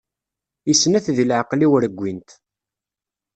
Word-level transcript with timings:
I 0.71 0.73
snat 0.81 1.05
di 1.15 1.23
leɛqeli-iw 1.29 1.73
reggint. 1.81 2.29